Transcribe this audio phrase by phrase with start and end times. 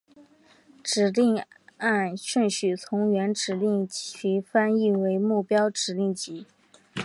[0.83, 1.43] 指令
[1.77, 6.47] 按顺序从原指令集翻译为目标指令集。